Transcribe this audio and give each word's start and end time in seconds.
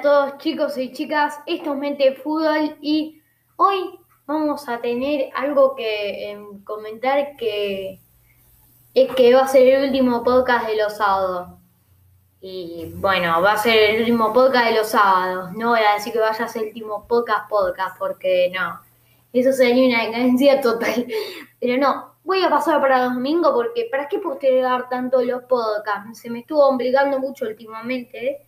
todos 0.00 0.38
chicos 0.38 0.78
y 0.78 0.92
chicas, 0.92 1.40
esto 1.46 1.72
es 1.72 1.78
Mente 1.78 2.14
Fútbol 2.14 2.76
y 2.80 3.20
hoy 3.56 3.98
vamos 4.26 4.68
a 4.68 4.80
tener 4.80 5.30
algo 5.34 5.74
que 5.74 6.30
em, 6.30 6.62
comentar 6.64 7.36
que 7.36 8.00
es 8.94 9.14
que 9.14 9.34
va 9.34 9.42
a 9.42 9.48
ser 9.48 9.66
el 9.66 9.86
último 9.86 10.22
podcast 10.22 10.66
de 10.66 10.76
los 10.76 10.96
sábados. 10.96 11.48
Y 12.40 12.92
bueno, 12.96 13.40
va 13.42 13.52
a 13.52 13.58
ser 13.58 13.90
el 13.90 14.00
último 14.00 14.32
podcast 14.32 14.66
de 14.66 14.76
los 14.76 14.88
sábados. 14.88 15.52
No 15.52 15.70
voy 15.70 15.80
a 15.80 15.94
decir 15.94 16.12
que 16.12 16.20
vaya 16.20 16.44
a 16.44 16.48
ser 16.48 16.62
el 16.62 16.68
último 16.68 17.06
podcast 17.08 17.48
podcast 17.48 17.98
porque 17.98 18.52
no, 18.54 18.80
eso 19.32 19.52
sería 19.52 19.88
una 19.88 20.06
decadencia 20.06 20.60
total. 20.60 21.06
Pero 21.60 21.76
no, 21.78 22.14
voy 22.22 22.42
a 22.42 22.50
pasar 22.50 22.80
para 22.80 23.04
los 23.04 23.14
domingos 23.14 23.52
porque 23.52 23.88
¿para 23.90 24.08
qué 24.08 24.18
postergar 24.18 24.88
tanto 24.88 25.22
los 25.22 25.42
podcasts? 25.44 26.20
Se 26.20 26.30
me 26.30 26.40
estuvo 26.40 26.64
obligando 26.68 27.18
mucho 27.18 27.46
últimamente. 27.46 28.26
¿eh? 28.26 28.47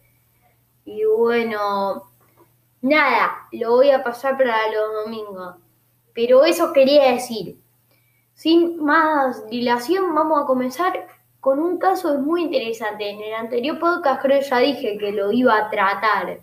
Y 0.84 1.04
bueno, 1.04 2.10
nada, 2.80 3.48
lo 3.52 3.72
voy 3.72 3.90
a 3.90 4.02
pasar 4.02 4.36
para 4.36 4.70
los 4.70 5.04
domingos. 5.04 5.56
Pero 6.14 6.44
eso 6.44 6.72
quería 6.72 7.12
decir. 7.12 7.58
Sin 8.34 8.82
más 8.82 9.46
dilación, 9.48 10.14
vamos 10.14 10.42
a 10.42 10.46
comenzar 10.46 11.06
con 11.40 11.58
un 11.58 11.78
caso 11.78 12.18
muy 12.18 12.42
interesante. 12.42 13.08
En 13.08 13.20
el 13.20 13.34
anterior 13.34 13.78
podcast 13.78 14.22
creo 14.22 14.40
ya 14.40 14.58
dije 14.58 14.98
que 14.98 15.12
lo 15.12 15.32
iba 15.32 15.56
a 15.56 15.70
tratar. 15.70 16.40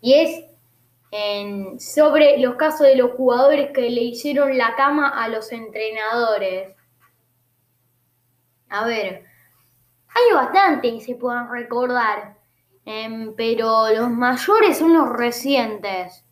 y 0.00 0.14
es 0.14 0.44
en, 1.10 1.78
sobre 1.78 2.38
los 2.38 2.54
casos 2.56 2.86
de 2.86 2.96
los 2.96 3.12
jugadores 3.12 3.70
que 3.72 3.90
le 3.90 4.00
hicieron 4.00 4.56
la 4.56 4.74
cama 4.74 5.08
a 5.08 5.28
los 5.28 5.52
entrenadores. 5.52 6.74
A 8.70 8.86
ver, 8.86 9.24
hay 10.14 10.34
bastantes 10.34 10.92
que 10.92 11.00
se 11.00 11.14
puedan 11.14 11.50
recordar, 11.50 12.36
em, 12.84 13.34
pero 13.36 13.90
los 13.92 14.10
mayores 14.10 14.78
son 14.78 14.92
los 14.94 15.08
recientes. 15.08 16.24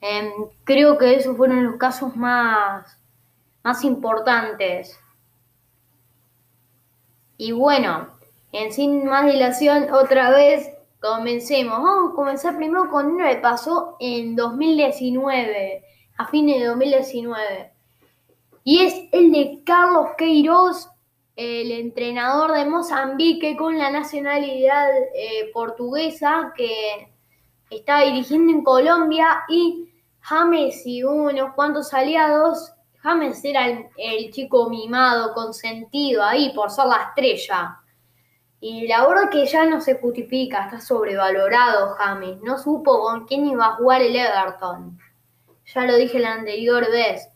Em, 0.00 0.30
creo 0.64 0.98
que 0.98 1.14
esos 1.14 1.36
fueron 1.36 1.64
los 1.64 1.76
casos 1.76 2.16
más, 2.16 2.98
más 3.62 3.84
importantes. 3.84 4.98
Y 7.36 7.52
bueno, 7.52 8.08
en 8.52 8.72
sin 8.72 9.06
más 9.06 9.26
dilación, 9.26 9.92
otra 9.92 10.30
vez 10.30 10.70
comencemos. 11.00 11.82
Vamos 11.82 12.12
a 12.12 12.14
comenzar 12.14 12.56
primero 12.56 12.88
con 12.90 13.06
uno 13.06 13.26
que 13.26 13.36
pasó 13.36 13.96
en 13.98 14.36
2019, 14.36 15.84
a 16.18 16.26
fines 16.28 16.60
de 16.60 16.66
2019. 16.66 17.72
Y 18.64 18.80
es 18.80 18.94
el 19.12 19.32
de 19.32 19.62
Carlos 19.64 20.10
Queiroz 20.16 20.91
el 21.36 21.72
entrenador 21.72 22.52
de 22.52 22.66
Mozambique 22.66 23.56
con 23.56 23.78
la 23.78 23.90
nacionalidad 23.90 24.90
eh, 25.14 25.50
portuguesa 25.52 26.52
que 26.56 27.08
está 27.70 28.00
dirigiendo 28.00 28.52
en 28.52 28.62
Colombia 28.62 29.44
y 29.48 29.88
James 30.20 30.86
y 30.86 31.02
unos 31.02 31.54
cuantos 31.54 31.92
aliados. 31.94 32.72
James 32.98 33.44
era 33.44 33.66
el, 33.66 34.30
chico 34.30 34.68
mimado, 34.68 35.34
consentido 35.34 36.22
ahí 36.22 36.52
por 36.54 36.70
ser 36.70 36.86
la 36.86 37.02
estrella. 37.08 37.78
Y 38.60 38.86
la 38.86 39.04
verdad 39.04 39.28
que 39.28 39.44
ya 39.44 39.66
no 39.66 39.80
se 39.80 39.98
justifica, 39.98 40.66
está 40.66 40.80
sobrevalorado 40.80 41.94
James. 41.98 42.40
No 42.42 42.58
supo 42.58 43.00
con 43.00 43.26
quién 43.26 43.46
iba 43.46 43.66
a 43.66 43.74
jugar 43.74 44.02
el 44.02 44.14
Everton. 44.14 44.98
Ya 45.74 45.84
lo 45.84 45.96
dije 45.96 46.20
la 46.20 46.34
anterior 46.34 46.88
vez. 46.92 47.28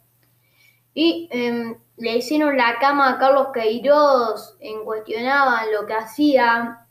Y 0.95 1.29
em, 1.33 1.77
le 1.97 2.17
hicieron 2.17 2.57
la 2.57 2.79
cama 2.79 3.11
a 3.11 3.19
Carlos 3.19 3.49
Queiroz, 3.53 4.57
en 4.61 4.85
cuestionaban 4.85 5.73
lo 5.73 5.87
que 5.87 5.95
hacía. 5.95 6.87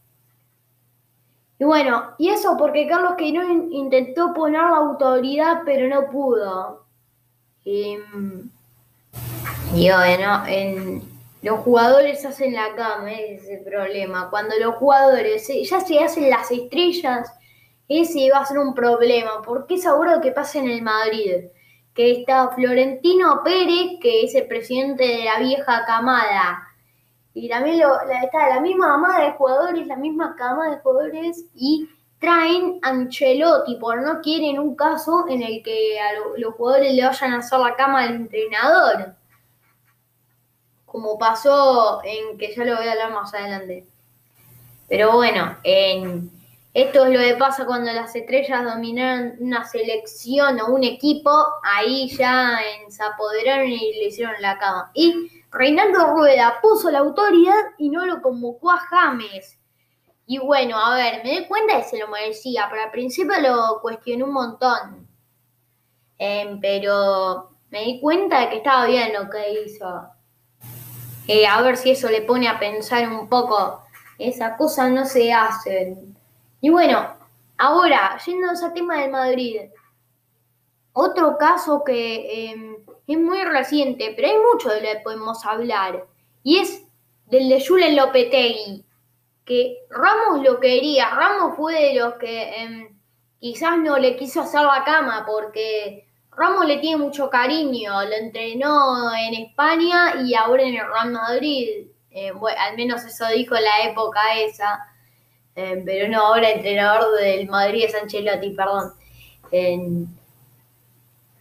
Y 1.59 1.63
bueno, 1.63 2.15
y 2.17 2.29
eso 2.29 2.57
porque 2.57 2.87
Carlos 2.87 3.13
Queiroz 3.17 3.45
intentó 3.69 4.33
poner 4.33 4.61
la 4.61 4.77
autoridad, 4.77 5.61
pero 5.63 5.87
no 5.87 6.09
pudo. 6.09 6.85
Y, 7.63 7.97
bueno, 9.71 10.43
en, 10.47 11.01
los 11.41 11.59
jugadores 11.59 12.25
hacen 12.25 12.53
la 12.53 12.75
cama, 12.75 13.11
ese 13.11 13.35
es 13.35 13.59
el 13.59 13.63
problema. 13.63 14.29
Cuando 14.29 14.55
los 14.59 14.75
jugadores 14.75 15.47
ya 15.47 15.79
se 15.79 16.03
hacen 16.03 16.29
las 16.29 16.51
estrellas, 16.51 17.31
ese 17.87 18.29
va 18.31 18.39
a 18.39 18.45
ser 18.45 18.57
un 18.57 18.73
problema, 18.73 19.41
porque 19.43 19.75
es 19.75 19.85
lo 19.85 20.21
que 20.21 20.31
pasa 20.31 20.59
en 20.59 20.69
el 20.69 20.81
Madrid 20.81 21.45
que 21.95 22.11
está 22.11 22.49
Florentino 22.49 23.41
Pérez, 23.43 23.99
que 24.01 24.23
es 24.23 24.35
el 24.35 24.47
presidente 24.47 25.07
de 25.07 25.23
la 25.23 25.39
vieja 25.39 25.85
camada. 25.85 26.67
Y 27.33 27.47
también 27.47 27.81
está 28.21 28.49
la 28.49 28.59
misma 28.59 28.87
camada 28.87 29.25
de 29.25 29.31
jugadores, 29.31 29.87
la 29.87 29.95
misma 29.95 30.35
camada 30.35 30.75
de 30.75 30.81
jugadores, 30.81 31.45
y 31.55 31.89
traen 32.19 32.79
Ancelotti, 32.81 33.75
por 33.75 34.01
no 34.01 34.21
quieren 34.21 34.59
un 34.59 34.75
caso 34.75 35.25
en 35.29 35.41
el 35.41 35.63
que 35.63 35.97
a 35.99 36.37
los 36.37 36.53
jugadores 36.55 36.93
le 36.93 37.05
vayan 37.05 37.33
a 37.33 37.37
hacer 37.37 37.59
la 37.59 37.75
cama 37.75 38.03
al 38.03 38.15
entrenador. 38.15 39.15
Como 40.85 41.17
pasó 41.17 42.01
en 42.03 42.37
que 42.37 42.53
ya 42.53 42.65
lo 42.65 42.75
voy 42.75 42.87
a 42.87 42.91
hablar 42.91 43.13
más 43.13 43.33
adelante. 43.33 43.85
Pero 44.89 45.13
bueno, 45.13 45.57
en, 45.63 46.29
esto 46.75 47.05
es 47.05 47.13
lo 47.13 47.19
que 47.21 47.35
pasa 47.37 47.65
cuando 47.65 47.89
las 47.93 48.13
estrellas 48.17 48.65
dominaron 48.65 49.35
una 49.39 49.63
selección 49.63 50.59
o 50.59 50.73
un 50.73 50.83
equipo, 50.83 51.31
ahí 51.63 52.09
ya 52.09 52.59
se 52.89 53.01
apoderaron 53.01 53.69
y 53.69 53.93
le 53.93 54.07
hicieron 54.07 54.35
la 54.41 54.57
cama. 54.57 54.91
Y 54.93 55.31
Reinaldo 55.51 56.07
Rueda 56.07 56.59
puso 56.61 56.91
la 56.91 56.99
autoridad 56.99 57.55
y 57.77 57.89
no 57.89 58.05
lo 58.05 58.21
convocó 58.21 58.71
a 58.71 58.79
James. 58.79 59.57
Y 60.27 60.37
bueno, 60.39 60.77
a 60.77 60.93
ver, 60.95 61.23
me 61.23 61.39
di 61.39 61.47
cuenta 61.47 61.77
que 61.77 61.85
se 61.85 61.97
lo 61.97 62.09
merecía, 62.09 62.67
pero 62.69 62.83
al 62.83 62.91
principio 62.91 63.39
lo 63.39 63.79
cuestioné 63.81 64.25
un 64.25 64.33
montón. 64.33 65.07
Em, 66.17 66.59
pero 66.59 67.51
me 67.69 67.85
di 67.85 68.01
cuenta 68.01 68.41
de 68.41 68.49
que 68.49 68.57
estaba 68.57 68.85
bien 68.85 69.13
lo 69.13 69.29
que 69.29 69.63
hizo. 69.63 70.09
Eh, 71.25 71.47
a 71.47 71.61
ver 71.61 71.77
si 71.77 71.91
eso 71.91 72.09
le 72.09 72.21
pone 72.23 72.49
a 72.49 72.59
pensar 72.59 73.07
un 73.07 73.29
poco. 73.29 73.81
Esas 74.19 74.57
cosas 74.57 74.91
no 74.91 75.05
se 75.05 75.31
hacen. 75.31 76.14
Y 76.65 76.69
bueno, 76.69 77.15
ahora, 77.59 78.17
yendo 78.25 78.49
a 78.49 78.53
ese 78.53 78.71
tema 78.71 78.99
del 78.99 79.11
Madrid, 79.11 79.69
otro 80.93 81.37
caso 81.37 81.83
que 81.83 82.49
em, 82.49 82.77
es 83.05 83.19
muy 83.19 83.43
reciente, 83.43 84.13
pero 84.15 84.29
hay 84.29 84.37
mucho 84.51 84.69
de 84.69 84.81
lo 84.81 84.87
que 84.87 85.01
podemos 85.03 85.45
hablar, 85.45 86.07
y 86.41 86.57
es 86.57 86.81
del 87.27 87.49
de 87.49 87.63
Julen 87.63 87.95
Lopetegui, 87.95 88.83
que 89.45 89.77
Ramos 89.91 90.43
lo 90.43 90.59
quería, 90.59 91.11
Ramos 91.11 91.55
fue 91.55 91.75
de 91.75 91.99
los 91.99 92.15
que 92.15 92.63
em, 92.63 92.97
quizás 93.39 93.77
no 93.77 93.99
le 93.99 94.15
quiso 94.15 94.41
hacer 94.41 94.61
la 94.61 94.83
cama 94.83 95.23
porque 95.23 96.07
Ramos 96.31 96.65
le 96.65 96.79
tiene 96.79 96.97
mucho 96.97 97.29
cariño, 97.29 97.91
lo 98.05 98.15
entrenó 98.15 99.13
en 99.13 99.35
España 99.35 100.15
y 100.25 100.33
ahora 100.33 100.63
en 100.63 100.73
el 100.73 100.87
Real 100.87 101.11
Madrid, 101.11 101.89
eh, 102.09 102.31
al 102.57 102.75
menos 102.75 103.05
eso 103.05 103.27
dijo 103.27 103.53
la 103.53 103.83
época 103.83 104.19
esa. 104.39 104.94
Pero 105.55 106.09
no, 106.09 106.19
ahora 106.19 106.51
entrenador 106.51 107.17
del 107.17 107.47
Madrid 107.47 107.85
es 107.85 107.95
Ancelotti, 107.95 108.49
perdón. 108.51 108.93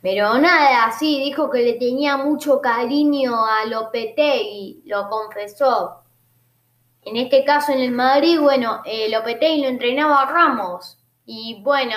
pero 0.01 0.39
nada, 0.39 0.93
sí, 0.97 1.19
dijo 1.19 1.51
que 1.51 1.63
le 1.63 1.73
tenía 1.75 2.17
mucho 2.17 2.61
cariño 2.61 3.45
a 3.45 3.65
Lopetegui, 3.67 4.83
lo 4.87 5.09
confesó. 5.09 6.05
En 7.03 7.17
este 7.17 7.45
caso 7.45 7.73
en 7.73 7.81
el 7.81 7.91
Madrid, 7.91 8.39
bueno, 8.41 8.83
eh, 8.85 9.09
Lopetegui 9.11 9.63
lo 9.63 9.69
entrenaba 9.69 10.23
a 10.23 10.33
Ramos. 10.33 10.97
Y 11.27 11.61
bueno, 11.63 11.97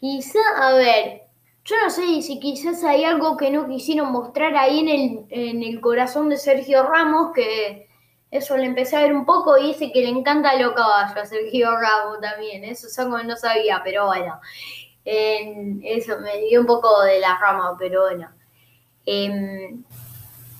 quizá, 0.00 0.38
a 0.58 0.72
ver, 0.74 1.22
yo 1.64 1.76
no 1.82 1.90
sé 1.90 2.20
si 2.20 2.38
quizás 2.38 2.84
hay 2.84 3.04
algo 3.04 3.36
que 3.36 3.50
no 3.50 3.66
quisieron 3.66 4.12
mostrar 4.12 4.54
ahí 4.56 4.80
en 4.80 4.88
el, 4.88 5.26
en 5.30 5.62
el 5.62 5.80
corazón 5.80 6.28
de 6.28 6.36
Sergio 6.36 6.82
Ramos, 6.82 7.32
que 7.34 7.87
eso 8.30 8.56
le 8.56 8.66
empecé 8.66 8.96
a 8.96 9.02
ver 9.02 9.14
un 9.14 9.24
poco 9.24 9.56
y 9.56 9.68
dice 9.68 9.90
que 9.92 10.02
le 10.02 10.10
encanta 10.10 10.54
los 10.60 10.74
caballos 10.74 11.28
Sergio 11.28 11.70
Ramos 11.76 12.20
también. 12.20 12.64
Eso 12.64 12.88
como 13.02 13.18
no 13.22 13.36
sabía, 13.36 13.80
pero 13.82 14.06
bueno. 14.06 14.38
eso 15.04 16.20
me 16.20 16.38
dio 16.40 16.60
un 16.60 16.66
poco 16.66 17.02
de 17.02 17.20
la 17.20 17.38
rama, 17.38 17.76
pero 17.78 18.02
bueno. 18.02 18.28
Em, 19.06 19.82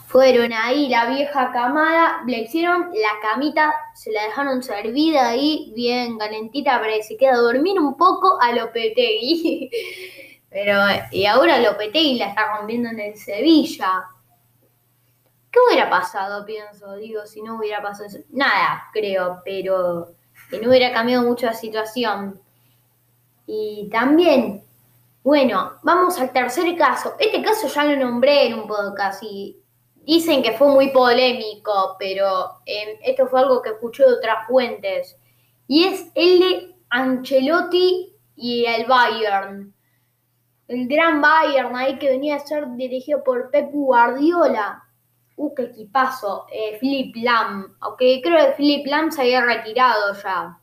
fueron 0.06 0.54
ahí 0.54 0.88
la 0.88 1.04
vieja 1.10 1.52
camada, 1.52 2.22
le 2.26 2.38
hicieron 2.40 2.90
la 2.94 3.20
camita, 3.20 3.74
se 3.94 4.10
la 4.10 4.22
dejaron 4.24 4.62
servida 4.62 5.28
ahí, 5.28 5.70
bien 5.76 6.16
calentita 6.16 6.80
para 6.80 6.94
que 6.94 7.02
se 7.02 7.18
quede 7.18 7.30
a 7.30 7.36
dormir 7.36 7.78
un 7.78 7.94
poco 7.98 8.40
a 8.40 8.52
Lopetegui. 8.52 9.70
Pero, 10.50 10.80
y 11.10 11.26
ahora 11.26 11.60
Lopetegui 11.60 12.18
la 12.18 12.28
está 12.28 12.56
rompiendo 12.56 12.88
en 12.88 13.00
el 13.00 13.16
Sevilla. 13.18 14.06
¿Qué 15.58 15.72
hubiera 15.74 15.90
pasado, 15.90 16.44
pienso? 16.44 16.94
Digo, 16.94 17.26
si 17.26 17.42
no 17.42 17.56
hubiera 17.56 17.82
pasado 17.82 18.06
eso. 18.06 18.18
Nada, 18.30 18.84
creo, 18.92 19.42
pero 19.44 20.12
que 20.48 20.60
no 20.60 20.68
hubiera 20.68 20.92
cambiado 20.92 21.24
mucho 21.24 21.46
la 21.46 21.52
situación. 21.52 22.40
Y 23.44 23.88
también, 23.90 24.62
bueno, 25.24 25.72
vamos 25.82 26.20
al 26.20 26.32
tercer 26.32 26.76
caso. 26.76 27.14
Este 27.18 27.42
caso 27.42 27.66
ya 27.66 27.84
lo 27.84 27.96
nombré 27.96 28.46
en 28.46 28.54
un 28.54 28.68
podcast 28.68 29.20
y 29.24 29.58
dicen 29.96 30.44
que 30.44 30.52
fue 30.52 30.68
muy 30.68 30.92
polémico, 30.92 31.96
pero 31.98 32.60
em, 32.64 32.96
esto 33.02 33.26
fue 33.26 33.40
algo 33.40 33.60
que 33.60 33.70
escuché 33.70 34.04
de 34.04 34.12
otras 34.12 34.46
fuentes. 34.46 35.16
y 35.66 35.84
es 35.84 36.06
el 36.14 36.38
de 36.38 36.76
Ancelotti 36.88 38.14
y 38.36 38.64
el 38.64 38.86
Bayern. 38.86 39.74
El 40.68 40.86
gran 40.86 41.20
Bayern 41.20 41.74
ahí 41.74 41.98
que 41.98 42.10
venía 42.10 42.36
a 42.36 42.46
ser 42.46 42.68
dirigido 42.76 43.24
por 43.24 43.50
Pep 43.50 43.70
Guardiola. 43.72 44.84
Uh, 45.38 45.54
qué 45.54 45.62
equipazo. 45.62 46.46
Eh, 46.52 46.78
Philip 46.80 47.14
Lam. 47.22 47.76
Aunque 47.78 48.20
creo 48.20 48.46
que 48.46 48.52
Philip 48.54 48.86
Lam 48.86 49.12
se 49.12 49.22
había 49.22 49.40
retirado 49.40 50.12
ya. 50.20 50.58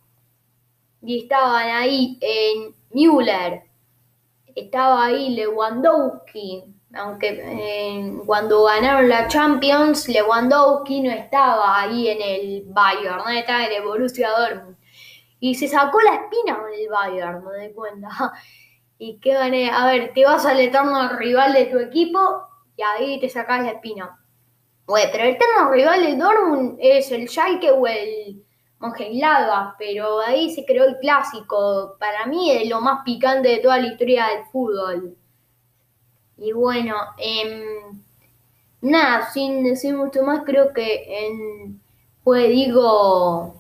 Y 1.01 1.23
estaban 1.23 1.69
ahí 1.69 2.17
en 2.19 2.75
Müller. 2.91 3.63
Estaba 4.53 5.05
ahí 5.05 5.29
Lewandowski. 5.29 6.75
Aunque 6.93 7.41
eh, 7.41 8.17
cuando 8.25 8.65
ganaron 8.65 9.07
la 9.07 9.29
Champions, 9.29 10.09
Lewandowski 10.09 11.01
no 11.01 11.11
estaba 11.11 11.79
ahí 11.81 12.09
en 12.09 12.21
el 12.21 12.63
Bayern, 12.67 13.29
estaba 13.29 13.65
en 13.65 13.73
el 13.73 13.83
Borussia 13.83 14.29
Dortmund. 14.29 14.77
Y 15.39 15.55
se 15.55 15.69
sacó 15.69 16.01
la 16.01 16.15
espina 16.15 16.57
con 16.57 16.73
el 16.73 16.89
Bayern, 16.89 17.45
me 17.45 17.51
doy 17.53 17.73
cuenta. 17.73 18.09
Y 18.97 19.19
qué 19.19 19.33
gané. 19.33 19.69
A 19.69 19.85
ver, 19.87 20.13
te 20.13 20.23
vas 20.23 20.45
al 20.45 20.57
eterno 20.57 21.17
rival 21.17 21.51
de 21.51 21.65
tu 21.65 21.79
equipo 21.79 22.19
y 22.77 22.81
ahí 22.81 23.19
te 23.19 23.27
sacas 23.27 23.61
la 23.61 23.71
espina. 23.71 24.24
Bueno, 24.85 25.09
pero 25.11 25.23
el 25.23 25.35
eterno 25.35 25.71
rival 25.71 26.01
del 26.01 26.19
Dortmund 26.19 26.77
es 26.79 27.11
el 27.11 27.27
Schalke 27.27 27.71
o 27.71 27.87
el 27.87 28.43
Mönchengladbach, 28.79 29.75
pero 29.79 30.19
ahí 30.19 30.53
se 30.53 30.63
creó 30.65 30.85
el 30.85 30.99
clásico. 30.99 31.95
Para 31.99 32.25
mí 32.27 32.51
es 32.51 32.69
lo 32.69 32.81
más 32.81 33.03
picante 33.03 33.49
de 33.49 33.57
toda 33.57 33.79
la 33.79 33.87
historia 33.87 34.27
del 34.27 34.45
fútbol. 34.51 35.17
Y 36.37 36.51
bueno, 36.51 36.95
em, 37.17 38.03
nada, 38.81 39.31
sin 39.31 39.63
decir 39.63 39.95
mucho 39.95 40.23
más, 40.23 40.43
creo 40.45 40.73
que 40.73 41.25
en, 41.25 41.81
pues 42.23 42.49
digo, 42.49 43.55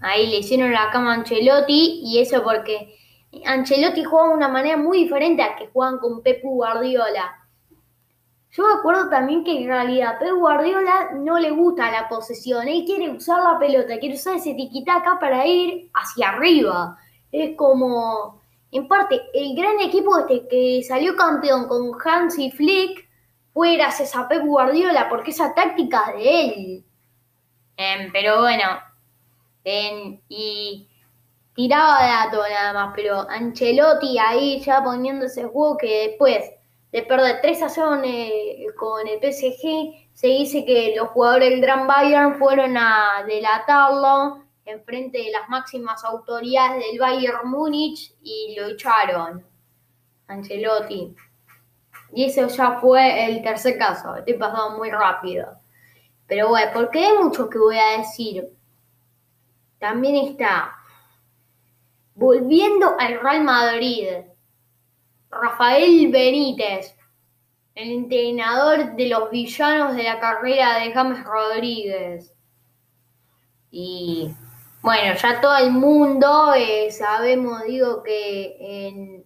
ahí 0.00 0.26
le 0.28 0.38
hicieron 0.38 0.72
la 0.72 0.90
cama 0.90 1.12
a 1.12 1.14
Ancelotti 1.16 2.00
y 2.02 2.18
eso 2.18 2.42
porque 2.42 2.96
Ancelotti 3.44 4.02
juega 4.04 4.28
de 4.28 4.34
una 4.34 4.48
manera 4.48 4.76
muy 4.76 4.98
diferente 5.04 5.42
a 5.42 5.56
que 5.56 5.68
juegan 5.68 5.98
con 5.98 6.22
Pep 6.22 6.42
Guardiola. 6.42 7.43
Yo 8.56 8.62
me 8.62 8.74
acuerdo 8.74 9.10
también 9.10 9.42
que 9.42 9.50
en 9.50 9.66
realidad 9.66 10.16
Pep 10.20 10.32
Guardiola 10.32 11.10
no 11.16 11.40
le 11.40 11.50
gusta 11.50 11.90
la 11.90 12.08
posesión, 12.08 12.68
él 12.68 12.84
quiere 12.86 13.10
usar 13.10 13.42
la 13.42 13.58
pelota, 13.58 13.98
quiere 13.98 14.14
usar 14.14 14.36
ese 14.36 14.54
tiquitaca 14.54 15.18
para 15.18 15.44
ir 15.44 15.90
hacia 15.92 16.28
arriba. 16.28 16.96
Es 17.32 17.56
como, 17.56 18.40
en 18.70 18.86
parte, 18.86 19.20
el 19.34 19.56
gran 19.56 19.80
equipo 19.80 20.16
este 20.18 20.46
que 20.46 20.84
salió 20.86 21.16
campeón 21.16 21.66
con 21.66 21.98
Hansi 22.00 22.52
Flick 22.52 23.08
fue 23.52 23.74
gracias 23.74 24.14
a 24.14 24.28
Pep 24.28 24.44
Guardiola, 24.44 25.08
porque 25.08 25.32
esa 25.32 25.52
táctica 25.52 26.12
es 26.16 26.22
de 26.22 26.44
él. 26.44 26.84
Em, 27.76 28.12
pero 28.12 28.40
bueno, 28.40 28.66
y 30.28 30.88
tiraba 31.56 32.06
dato 32.06 32.40
nada 32.48 32.72
más, 32.72 32.92
pero 32.94 33.28
Ancelotti 33.28 34.16
ahí 34.16 34.60
ya 34.60 34.80
poniendo 34.84 35.26
ese 35.26 35.42
juego 35.42 35.76
que 35.76 36.08
después 36.08 36.52
de 36.94 37.02
perder 37.02 37.40
3 37.42 37.62
a 37.64 37.68
0 37.68 38.02
con 38.76 39.08
el 39.08 39.18
PSG, 39.18 40.12
se 40.12 40.28
dice 40.28 40.64
que 40.64 40.94
los 40.96 41.08
jugadores 41.08 41.50
del 41.50 41.60
Gran 41.60 41.88
Bayern 41.88 42.38
fueron 42.38 42.76
a 42.76 43.24
delatarlo 43.26 44.44
en 44.64 44.80
frente 44.84 45.18
de 45.18 45.32
las 45.32 45.48
máximas 45.48 46.04
autoridades 46.04 46.84
del 46.86 47.00
Bayern 47.00 47.50
Múnich 47.50 48.14
y 48.22 48.54
lo 48.56 48.68
echaron. 48.68 49.44
Ancelotti. 50.28 51.16
Y 52.12 52.26
eso 52.26 52.46
ya 52.46 52.78
fue 52.78 53.26
el 53.26 53.42
tercer 53.42 53.76
caso. 53.76 54.14
Estoy 54.14 54.34
pasando 54.34 54.78
muy 54.78 54.92
rápido. 54.92 55.48
Pero 56.28 56.50
bueno, 56.50 56.70
porque 56.72 57.04
hay 57.04 57.18
mucho 57.18 57.50
que 57.50 57.58
voy 57.58 57.76
a 57.76 57.98
decir. 57.98 58.56
También 59.80 60.28
está. 60.28 60.76
Volviendo 62.14 62.94
al 62.96 63.18
Real 63.20 63.42
Madrid. 63.42 64.10
Rafael 65.30 66.10
Benítez, 66.10 66.96
el 67.74 67.90
entrenador 67.90 68.94
de 68.94 69.08
los 69.08 69.30
villanos 69.30 69.96
de 69.96 70.04
la 70.04 70.20
carrera 70.20 70.78
de 70.78 70.92
James 70.92 71.24
Rodríguez. 71.24 72.32
Y 73.70 74.32
bueno, 74.82 75.14
ya 75.20 75.40
todo 75.40 75.56
el 75.56 75.72
mundo 75.72 76.54
eh, 76.54 76.90
sabemos, 76.90 77.64
digo, 77.64 78.02
que 78.02 79.24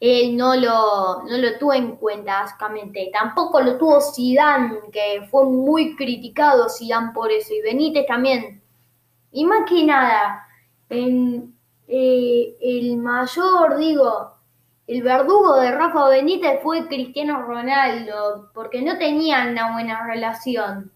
él 0.00 0.36
no 0.36 0.54
lo, 0.54 1.22
no 1.22 1.38
lo 1.38 1.58
tuvo 1.58 1.72
en 1.72 1.96
cuenta, 1.96 2.42
básicamente. 2.42 3.10
Tampoco 3.10 3.60
lo 3.60 3.78
tuvo 3.78 4.00
Zidane, 4.02 4.80
que 4.92 5.26
fue 5.30 5.46
muy 5.46 5.96
criticado 5.96 6.68
Zidane 6.68 7.12
por 7.14 7.30
eso. 7.32 7.54
Y 7.54 7.62
Benítez 7.62 8.04
también. 8.06 8.62
Y 9.32 9.46
más 9.46 9.68
que 9.68 9.84
nada, 9.84 10.46
en, 10.90 11.56
eh, 11.88 12.56
el 12.60 12.98
mayor, 12.98 13.78
digo, 13.78 14.33
el 14.86 15.02
verdugo 15.02 15.56
de 15.56 15.70
Rafa 15.70 16.08
Benítez 16.08 16.60
fue 16.62 16.86
Cristiano 16.86 17.42
Ronaldo, 17.42 18.50
porque 18.52 18.82
no 18.82 18.98
tenían 18.98 19.52
una 19.52 19.72
buena 19.72 20.06
relación. 20.06 20.92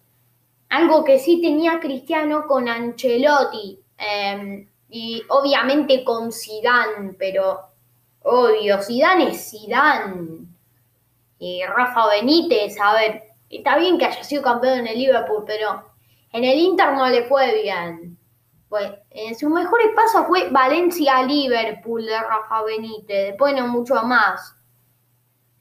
Algo 0.68 1.04
que 1.04 1.18
sí 1.18 1.40
tenía 1.40 1.80
Cristiano 1.80 2.46
con 2.46 2.68
Ancelotti 2.68 3.78
em, 3.96 4.68
y 4.90 5.22
obviamente 5.30 6.04
con 6.04 6.30
Zidane, 6.30 7.14
pero 7.18 7.60
obvio, 8.22 8.82
Zidane 8.82 9.30
es 9.30 9.50
Zidane. 9.50 10.46
Y 11.38 11.62
Rafa 11.64 12.08
Benítez, 12.08 12.78
a 12.80 12.92
ver, 12.92 13.22
está 13.48 13.78
bien 13.78 13.96
que 13.96 14.04
haya 14.04 14.22
sido 14.22 14.42
campeón 14.42 14.80
en 14.80 14.88
el 14.88 14.98
Liverpool, 14.98 15.44
pero 15.46 15.92
en 16.32 16.44
el 16.44 16.58
Inter 16.58 16.92
no 16.92 17.08
le 17.08 17.22
fue 17.22 17.62
bien. 17.62 18.17
Pues, 18.68 18.92
en 19.10 19.34
sus 19.38 19.50
mejores 19.50 19.88
pasos 19.96 20.26
fue 20.26 20.50
Valencia-Liverpool 20.50 22.04
de 22.04 22.20
Rafa 22.20 22.62
Benítez, 22.64 23.28
después 23.28 23.54
no 23.54 23.66
mucho 23.68 23.94
más. 24.02 24.54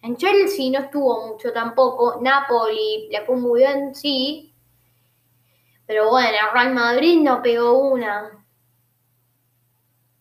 En 0.02 0.16
Chelsea 0.18 0.70
no 0.72 0.86
estuvo 0.86 1.28
mucho 1.28 1.52
tampoco, 1.54 2.20
Napoli 2.22 3.08
le 3.10 3.22
fue 3.26 3.38
muy 3.38 3.62
bien, 3.62 3.96
sí, 3.96 4.54
pero 5.88 6.10
bueno, 6.10 6.38
Real 6.54 6.74
Madrid 6.74 7.22
no 7.22 7.42
pegó 7.42 7.80
una. 7.80 8.46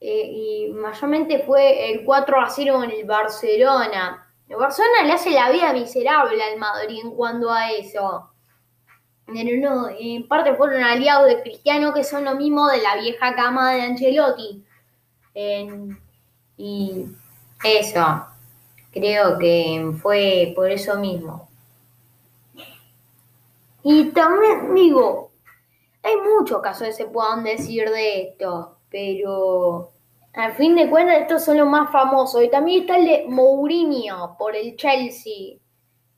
Eh, 0.00 0.30
y 0.30 0.72
mayormente 0.72 1.40
fue 1.40 1.90
el 1.90 2.04
4 2.04 2.40
a 2.40 2.48
0 2.48 2.84
en 2.84 2.90
el 2.92 3.04
Barcelona. 3.04 4.32
El 4.48 4.56
Barcelona 4.56 5.02
le 5.05 5.12
hace 5.12 5.31
la 5.31 5.50
vida 5.50 5.72
miserable 5.72 6.40
al 6.40 6.58
Madrid 6.58 7.00
en 7.02 7.10
cuanto 7.10 7.50
a 7.50 7.72
eso. 7.72 8.31
Pero 9.26 9.60
no, 9.60 9.88
en 9.88 10.26
parte 10.28 10.54
fueron 10.54 10.82
aliados 10.82 11.26
de 11.26 11.42
Cristiano 11.42 11.92
que 11.92 12.04
son 12.04 12.24
lo 12.24 12.36
mismo 12.36 12.68
de 12.68 12.78
la 12.80 12.96
vieja 12.96 13.34
cama 13.34 13.72
de 13.72 13.82
Ancelotti. 13.82 14.64
y 16.56 17.06
eso, 17.64 18.26
creo 18.92 19.38
que 19.38 19.92
fue 20.00 20.52
por 20.54 20.70
eso 20.70 20.98
mismo. 20.98 21.48
Y 23.82 24.06
también 24.06 24.74
digo, 24.74 25.30
hay 26.02 26.16
muchos 26.16 26.60
casos 26.60 26.88
que 26.88 26.92
se 26.92 27.06
puedan 27.06 27.44
decir 27.44 27.88
de 27.90 28.22
esto, 28.22 28.78
pero 28.90 29.90
al 30.34 30.52
fin 30.54 30.76
de 30.76 30.88
cuentas 30.90 31.22
estos 31.22 31.44
son 31.44 31.58
los 31.58 31.68
más 31.68 31.90
famosos. 31.90 32.42
Y 32.42 32.48
también 32.48 32.82
está 32.82 32.96
el 32.96 33.06
de 33.06 33.26
Mourinho 33.28 34.36
por 34.38 34.54
el 34.54 34.76
Chelsea. 34.76 35.58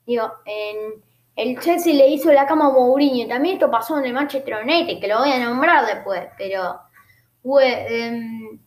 Digo, 0.06 0.30
en 0.44 1.02
el 1.38 1.56
Chelsea 1.60 1.94
le 1.94 2.08
hizo 2.08 2.32
la 2.32 2.46
cama 2.46 2.66
a 2.66 2.70
Mourinho. 2.70 3.28
También 3.28 3.54
esto 3.54 3.70
pasó 3.70 3.96
en 3.96 4.06
el 4.06 4.12
Manchester 4.12 4.58
United, 4.64 4.98
que 5.00 5.06
lo 5.06 5.20
voy 5.20 5.30
a 5.30 5.38
nombrar 5.38 5.86
después, 5.86 6.26
pero 6.36 6.80
em, 7.60 8.58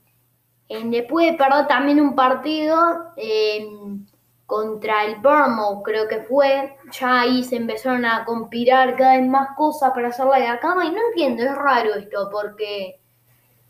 después 0.89 1.31
de 1.31 1.37
perder 1.37 1.67
también 1.67 1.99
un 1.99 2.15
partido 2.15 3.11
em, 3.17 4.05
contra 4.45 5.03
el 5.03 5.17
Bournemouth, 5.17 5.83
creo 5.83 6.07
que 6.07 6.21
fue, 6.21 6.77
ya 6.93 7.21
ahí 7.21 7.43
se 7.43 7.57
empezaron 7.57 8.05
a 8.05 8.23
conspirar 8.23 8.95
cada 8.95 9.17
vez 9.17 9.27
más 9.27 9.49
cosas 9.57 9.91
para 9.91 10.07
hacerle 10.07 10.39
la 10.39 10.59
cama 10.59 10.85
y 10.85 10.91
no 10.91 10.99
entiendo, 11.09 11.43
es 11.43 11.53
raro 11.53 11.93
esto, 11.95 12.29
porque 12.31 13.01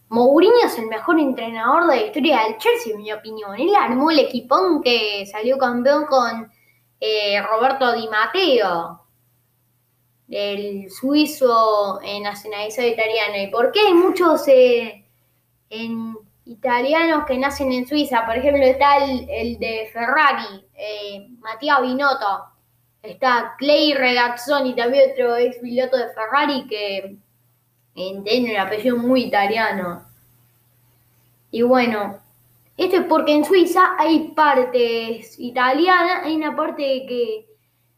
Mourinho 0.10 0.54
es 0.64 0.78
el 0.78 0.86
mejor 0.86 1.20
entrenador 1.20 1.88
de 1.88 1.96
la 1.96 2.06
historia 2.06 2.44
del 2.44 2.58
Chelsea, 2.58 2.94
en 2.94 3.02
mi 3.02 3.12
opinión. 3.12 3.60
Él 3.60 3.74
armó 3.76 4.12
el 4.12 4.20
equipón 4.20 4.84
que 4.84 5.26
salió 5.26 5.58
campeón 5.58 6.06
con 6.06 6.52
eh, 7.02 7.42
Roberto 7.42 7.94
Di 7.94 8.08
Matteo, 8.08 9.02
el 10.30 10.90
suizo 10.92 12.00
nacionalizado 12.22 12.88
italiano. 12.88 13.38
¿Y 13.38 13.48
por 13.48 13.72
qué 13.72 13.80
hay 13.80 13.94
muchos 13.94 14.48
eh, 14.48 15.04
italianos 16.46 17.26
que 17.26 17.38
nacen 17.40 17.72
en 17.72 17.88
Suiza? 17.88 18.26
Por 18.26 18.38
ejemplo, 18.38 18.64
está 18.64 19.04
el, 19.04 19.58
de 19.58 19.90
Ferrari, 19.92 20.64
eh, 20.76 21.28
Matías 21.40 21.82
Binotto. 21.82 22.46
Está 23.02 23.56
Clay 23.58 23.96
Regazzoni, 23.96 24.76
también 24.76 25.10
otro 25.12 25.36
ex 25.36 25.58
piloto 25.58 25.98
de 25.98 26.14
Ferrari 26.14 26.68
que 26.68 27.18
tiene 27.96 28.54
un 28.54 28.60
apellido 28.60 28.96
muy 28.98 29.24
italiano. 29.24 30.06
Y 31.50 31.64
bueno, 31.64 32.21
esto 32.82 32.98
es 32.98 33.06
porque 33.06 33.36
en 33.36 33.46
Suiza 33.46 33.96
hay 34.00 34.30
partes 34.30 35.40
italianas, 35.40 36.24
hay 36.24 36.36
una 36.36 36.56
parte 36.56 37.06
que 37.08 37.46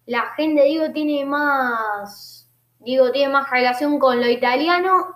la 0.06 0.34
gente, 0.36 0.64
digo, 0.64 0.92
tiene 0.92 1.24
más, 1.24 2.52
digo, 2.80 3.10
tiene 3.14 3.32
más 3.32 3.50
relación 3.50 3.98
con 3.98 4.20
lo 4.20 4.28
italiano 4.28 5.16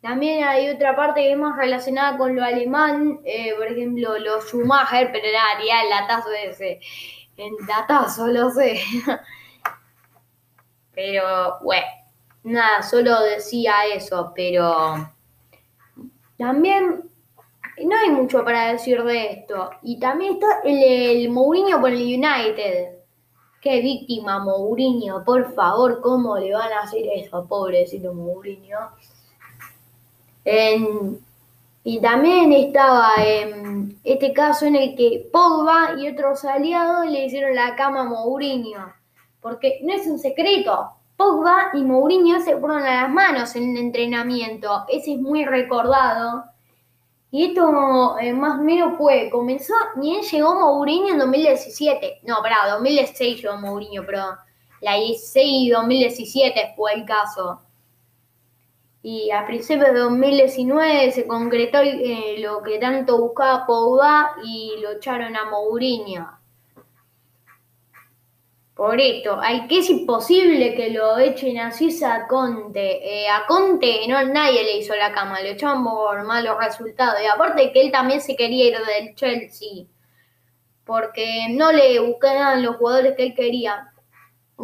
También 0.00 0.44
hay 0.44 0.68
otra 0.68 0.94
parte 0.94 1.22
que 1.22 1.32
es 1.32 1.38
más 1.38 1.56
relacionada 1.56 2.16
con 2.16 2.36
lo 2.36 2.44
alemán, 2.44 3.20
eh, 3.24 3.52
por 3.56 3.66
ejemplo, 3.66 4.16
los 4.18 4.44
Schumacher, 4.46 5.10
pero 5.10 5.26
era 5.26 5.42
haría 5.56 5.82
el 5.82 5.90
latazo 5.90 6.28
ese. 6.30 6.78
El 7.36 7.52
datazo, 7.66 8.28
lo 8.28 8.50
sé. 8.50 8.80
pero, 10.94 11.58
bueno, 11.62 11.86
nada, 12.44 12.82
solo 12.82 13.20
decía 13.22 13.86
eso, 13.92 14.32
pero 14.36 15.10
también 16.38 17.10
no 17.84 17.96
hay 17.96 18.10
mucho 18.10 18.44
para 18.44 18.72
decir 18.72 19.02
de 19.02 19.32
esto. 19.32 19.70
Y 19.82 19.98
también 19.98 20.34
está 20.34 20.60
el, 20.64 21.28
Mourinho 21.30 21.80
con 21.80 21.92
el 21.92 22.02
United. 22.02 22.98
Qué 23.60 23.80
víctima 23.80 24.38
Mourinho, 24.38 25.22
por 25.24 25.52
favor, 25.52 26.00
¿cómo 26.00 26.38
le 26.38 26.52
van 26.52 26.72
a 26.72 26.80
hacer 26.80 27.02
eso, 27.14 27.46
pobrecito 27.46 28.12
Mourinho? 28.14 28.78
y 31.84 32.00
también 32.00 32.52
estaba 32.52 33.12
en 33.22 34.00
este 34.02 34.32
caso 34.32 34.66
en 34.66 34.74
el 34.74 34.96
que 34.96 35.28
Pogba 35.30 35.94
y 35.98 36.08
otros 36.08 36.44
aliados 36.44 37.06
le 37.06 37.26
hicieron 37.26 37.54
la 37.54 37.76
cama 37.76 38.00
a 38.00 38.04
Mourinho. 38.04 38.92
Porque 39.40 39.80
no 39.82 39.94
es 39.94 40.06
un 40.06 40.18
secreto, 40.18 40.90
Pogba 41.16 41.70
y 41.74 41.82
Mourinho 41.82 42.40
se 42.40 42.56
fueron 42.56 42.82
a 42.82 43.02
las 43.02 43.10
manos 43.10 43.54
en 43.54 43.76
el 43.76 43.84
entrenamiento. 43.84 44.84
Ese 44.88 45.14
es 45.14 45.20
muy 45.20 45.44
recordado. 45.44 46.44
Y 47.32 47.46
esto 47.46 48.18
eh, 48.18 48.32
más 48.32 48.58
o 48.58 48.62
menos 48.62 48.96
fue, 48.98 49.30
comenzó, 49.30 49.74
bien 49.96 50.22
llegó 50.22 50.54
Mourinho 50.54 51.12
en 51.12 51.18
2017. 51.18 52.20
No, 52.24 52.42
pará, 52.42 52.70
2016 52.72 53.42
llegó 53.42 53.56
Mourinho, 53.56 54.04
pero 54.04 54.36
la 54.80 54.96
16 54.96 55.46
y 55.46 55.70
2017 55.70 56.72
fue 56.76 56.94
el 56.94 57.04
caso. 57.04 57.60
Y 59.02 59.30
a 59.30 59.46
principios 59.46 59.92
de 59.92 60.00
2019 60.00 61.12
se 61.12 61.26
concretó 61.26 61.78
eh, 61.78 62.36
lo 62.40 62.62
que 62.62 62.78
tanto 62.78 63.18
buscaba 63.18 63.64
Pogba 63.64 64.32
y 64.44 64.74
lo 64.82 64.92
echaron 64.92 65.36
a 65.36 65.48
Mourinho. 65.48 66.39
Por 68.80 68.98
esto, 68.98 69.38
hay 69.38 69.66
que 69.66 69.80
es 69.80 69.90
imposible 69.90 70.74
que 70.74 70.88
lo 70.88 71.18
echen 71.18 71.58
así 71.58 72.02
a 72.02 72.26
Conte. 72.26 73.24
Eh, 73.24 73.28
a 73.28 73.44
Conte 73.46 74.08
no, 74.08 74.24
nadie 74.24 74.64
le 74.64 74.78
hizo 74.78 74.96
la 74.96 75.12
cama, 75.12 75.38
le 75.42 75.50
echaron 75.50 75.84
por 75.84 76.24
malos 76.24 76.56
resultados. 76.58 77.20
Y 77.22 77.26
aparte 77.26 77.72
que 77.72 77.82
él 77.82 77.92
también 77.92 78.22
se 78.22 78.34
quería 78.34 78.68
ir 78.68 78.78
del 78.78 79.14
Chelsea, 79.16 79.84
porque 80.86 81.48
no 81.50 81.70
le 81.72 82.00
buscaban 82.00 82.62
los 82.62 82.76
jugadores 82.76 83.16
que 83.18 83.24
él 83.24 83.34
quería. 83.34 83.92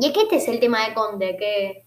Y 0.00 0.06
es 0.06 0.12
que 0.14 0.22
este 0.22 0.36
es 0.36 0.48
el 0.48 0.60
tema 0.60 0.88
de 0.88 0.94
Conte, 0.94 1.36
que, 1.36 1.84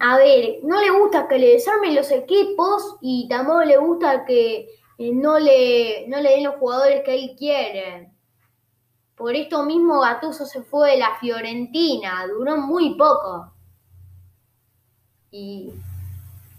a 0.00 0.16
ver, 0.16 0.60
no 0.62 0.80
le 0.80 0.88
gusta 0.88 1.28
que 1.28 1.38
le 1.38 1.48
desarmen 1.48 1.96
los 1.96 2.10
equipos 2.10 2.96
y 3.02 3.28
tampoco 3.28 3.62
le 3.62 3.76
gusta 3.76 4.24
que 4.24 4.70
eh, 4.96 5.12
no, 5.12 5.38
le, 5.38 6.06
no 6.08 6.18
le 6.18 6.30
den 6.30 6.44
los 6.44 6.54
jugadores 6.54 7.02
que 7.04 7.14
él 7.14 7.34
quiere. 7.36 8.10
Por 9.18 9.34
esto 9.34 9.64
mismo 9.64 10.00
Gattuso 10.00 10.46
se 10.46 10.62
fue 10.62 10.92
de 10.92 10.98
la 10.98 11.16
Fiorentina, 11.20 12.24
duró 12.28 12.56
muy 12.56 12.94
poco. 12.94 13.50
Y 15.32 15.72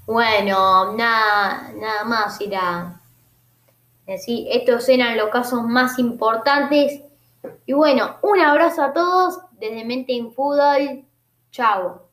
bueno, 0.06 0.94
nada, 0.94 1.72
nada 1.74 2.04
más 2.04 2.42
irá. 2.42 3.00
Así, 4.06 4.48
estos 4.52 4.90
eran 4.90 5.18
los 5.18 5.30
casos 5.30 5.64
más 5.64 5.98
importantes. 6.00 7.02
Y 7.66 7.74
bueno, 7.74 8.18
un 8.24 8.40
abrazo 8.42 8.84
a 8.84 8.92
todos 8.92 9.40
desde 9.54 9.86
Mente 9.86 10.18
en 10.18 10.34
Fútbol. 10.34 11.06
Chao. 11.52 12.09